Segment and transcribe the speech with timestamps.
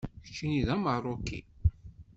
[0.23, 1.39] Keččini d Ameṛṛuki.